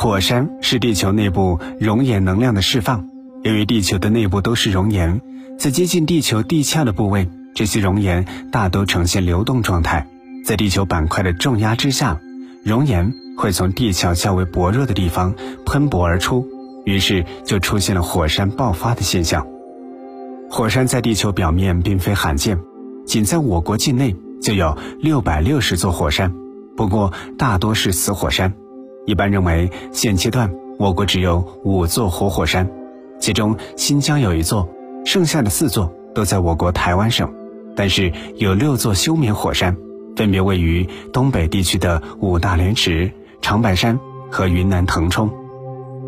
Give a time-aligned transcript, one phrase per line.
[0.00, 3.08] 火山是地球内部熔岩能量的释放。
[3.42, 5.20] 由于地球的内部都是熔岩，
[5.58, 10.06] 在接近地球地壳的部位，这些熔岩大都呈现流动状态。
[10.46, 12.20] 在地球板块的重压之下，
[12.62, 15.34] 熔岩会从地壳较为薄弱的地方
[15.66, 16.46] 喷薄而出，
[16.84, 19.44] 于是就出现了火山爆发的现象。
[20.48, 22.56] 火山在地球表面并非罕见，
[23.04, 26.32] 仅在我国境内就有六百六十座火山，
[26.76, 28.54] 不过大多是死火山。
[29.08, 32.70] 一般认为，现阶段我国只有五座活火山，
[33.18, 34.68] 其中新疆有一座，
[35.06, 37.32] 剩下的四座都在我国台湾省。
[37.74, 39.74] 但是有六座休眠火山，
[40.14, 43.10] 分别位于东北地区的五大连池、
[43.40, 43.98] 长白山
[44.30, 45.30] 和云南腾冲。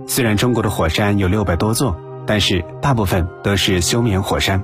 [0.07, 4.63] 虽然中国的火山有六百多座，但是大部分都是休眠火山。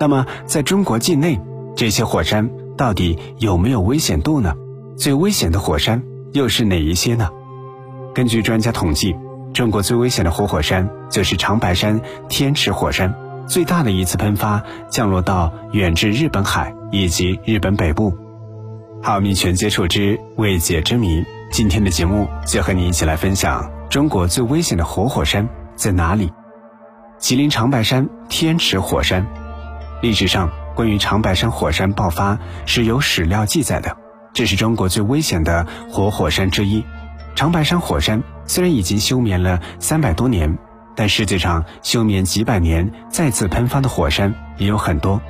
[0.00, 1.40] 那么，在中国境内，
[1.76, 4.56] 这些火山到底有没有危险度呢？
[4.96, 7.28] 最危险的火山又是哪一些呢？
[8.14, 9.16] 根据专家统计，
[9.54, 13.14] 中国最危险的活火山就是长白山天池火山，
[13.46, 18.16] 最大的一次喷发降落到远至日本海以及日本北部。
[19.02, 26.32] 好，密全接触之未解之谜，今天的节目就和你一起来分享中国最危险的活火山在哪里——
[27.18, 29.24] 吉林长白山天池火山。
[30.02, 33.96] 历史上关于长白山火山爆发是有史料记载的，
[34.32, 36.84] 这是中国最危险的活火山之一。
[37.38, 40.58] 长白山火山虽然已经休眠了三百多年，
[40.96, 45.22] 但世界上休眠几百年再次喷发的火山也有很多。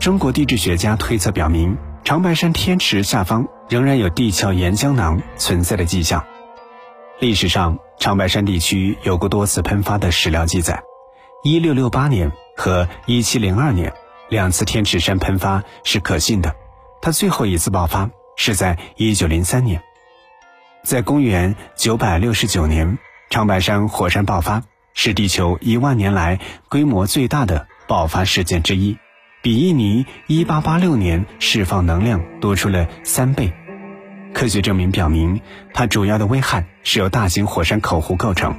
[0.00, 6.24] 中国地质学家推测表明，长白山天池下方仍然有地壳岩浆囊存在的迹象。
[7.20, 10.82] 历史上，长白山地区有过多次喷发的史料记载，
[11.44, 13.92] 一六六八年和一七零二年
[14.30, 16.54] 两次天池山喷发是可信的，
[17.02, 19.82] 它最后一次爆发是在一九零三年。
[20.84, 22.98] 在公元九百六十九年，
[23.30, 28.98] 长白山火山爆发是地球一万年来规模最大的爆发事件之一，
[29.42, 33.52] 比印尼一八八六年释放能量多出了三倍。
[34.34, 35.40] 科学证明表明，
[35.72, 38.56] 它主要的危害是由大型火山口湖构成。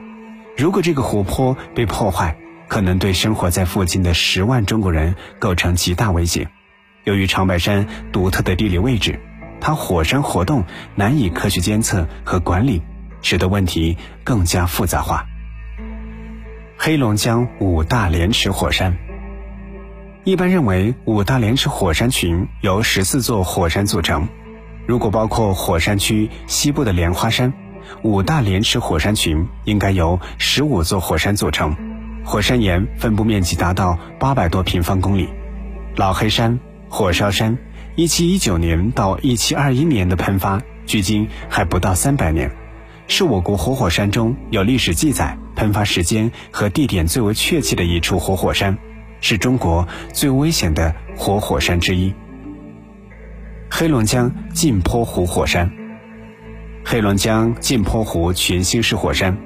[0.56, 2.38] 如果这个湖泊被破坏，
[2.70, 6.48] 可能对生活在附近的十万中国人构成极大威胁。
[7.04, 9.20] 由于长白山独特的地理位置。
[9.66, 12.82] 它火山活动难以科学监测和管理，
[13.22, 15.26] 使得问题更加复杂化。
[16.78, 18.98] 黑龙江五大连池火山，
[20.26, 24.28] 一般认为五大连池火山群由十四座火山组成。
[24.86, 27.54] 如果包括火山区西部的莲花山，
[28.02, 31.74] 五大连池火山群应该由十五座火山组成，
[32.26, 35.30] 火山岩分布面积达到八百多平方公里。
[35.96, 36.60] 老黑山、
[36.90, 37.58] 火烧山。
[37.96, 42.52] 一七一九年到一七二一年的喷发，距今还不到三百年，
[43.08, 48.76] 是我国活火山中有历史记载、喷发时间和地点最为确切的一处活火山，
[49.22, 52.12] 是中国最危险的活火山之一。
[53.70, 55.72] 黑龙江镜泊湖火山，
[56.84, 59.38] 黑龙江镜泊湖全新式火山，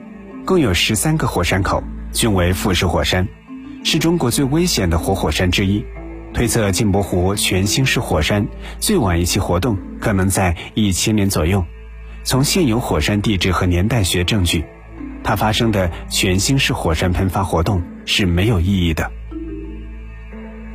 [0.46, 1.84] 共有十三个火山口，
[2.14, 3.28] 均为复式火山，
[3.84, 5.85] 是中国最危险的活火山之一。
[6.37, 11.65] 推测镜泊湖全新式火山最晚一期活动可能在一千年左右。
[12.23, 14.63] 从现有火山地质和年代学证据，
[15.23, 19.11] 它发生的全新式火山喷发活动是没有意义的。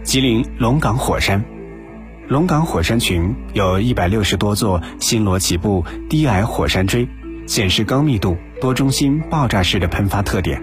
[0.03, 1.45] 吉林龙岗火山，
[2.27, 7.07] 龙岗火山群有一百六十多座星罗棋布低矮火山锥，
[7.47, 10.61] 显示高密度多中心爆炸式的喷发特点。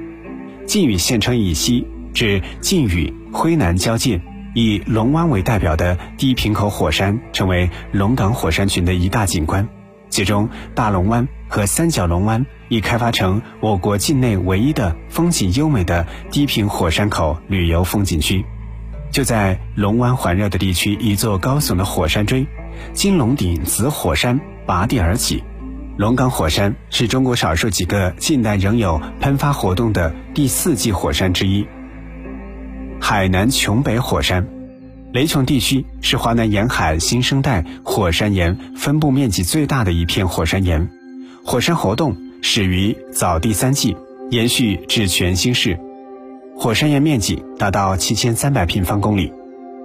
[0.66, 4.20] 晋宇县城以西至晋宇辉南交界。
[4.54, 9.68] 以龙湾为代表的低平口火山成为龙岗火山群的一大景观，
[10.10, 18.44] 其中大龙湾和三角龙湾已开发成我国境内唯一的风景优美的低平火山口旅游风景区。
[19.12, 22.46] 就在龙湾环绕的地区，一座高耸的火山锥——
[22.94, 25.44] 金龙顶子火山拔地而起。
[25.98, 31.68] 龙岗火山是中国少数几个近代仍有喷发活动的第四纪火山之一。
[33.12, 34.48] 海南琼北火山，
[35.14, 40.88] 雷琼地区是华南沿海新生代火山岩分布面积最大的一片火山岩，
[41.44, 43.98] 火山活动始于早第三纪，
[44.30, 45.80] 延续至全新世。
[46.56, 49.34] 火山岩面积达到七千三百平方公里，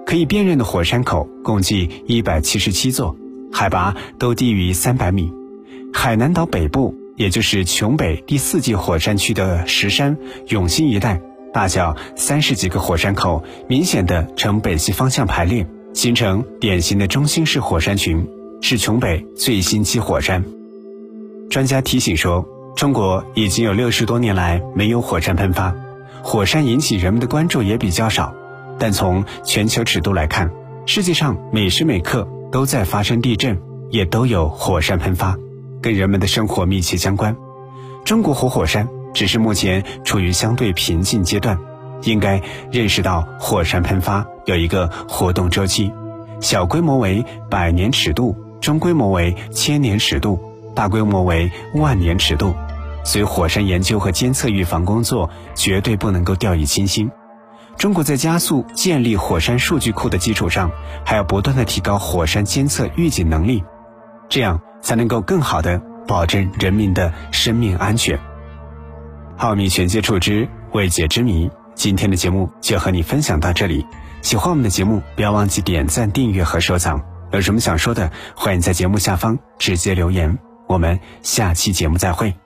[0.05, 3.17] 可以辨认的火山口共计一百七十七座，
[3.51, 5.31] 海拔都低于三百米。
[5.91, 10.15] 海南岛北部，也就是琼北第四纪火山区的石山、
[10.49, 11.19] 永兴一带。
[11.55, 18.27] 大小三十几个火山口，明显的呈北西方向排列，形成典型的中心式火山群，
[18.61, 20.43] 是琼北最新期火山。
[21.49, 25.73] 专家提醒说，中国已经有六十多年来没有火山喷发，
[26.21, 28.35] 火山引起人们的关注也比较少。
[28.77, 30.51] 但从全球尺度来看，
[30.85, 33.57] 世界上每时每刻都在发生地震，
[33.89, 35.37] 也都有火山喷发，
[35.81, 37.33] 跟人们的生活密切相关。
[38.03, 41.57] 中国活火山只是目前处于相对平静阶段，
[42.03, 42.39] 应该
[42.69, 45.91] 认识到火山喷发有一个活动周期，
[46.41, 50.37] 小规模为百年尺度，中规模为千年尺度，
[50.75, 52.53] 大规模为万年尺度。
[53.05, 57.09] 所以，火山研究和监测预防工作绝对不能够掉以轻心。
[57.77, 60.71] 中国在加速建立火山数据库的基础上，
[61.05, 63.63] 还要不断的提高火山监测预警能力，
[64.27, 68.19] 这样才能够更好的保证人民的生命安全。
[69.37, 73.85] 奥秘全接触之未解之谜，今天的节目就和你分享到这里。
[74.21, 77.01] 喜欢我们的节目，不要忘记点赞、订阅和收藏。
[77.31, 80.37] 有什么想说的，欢迎在节目下方直接留言。
[80.67, 82.44] 我们下期节目再会。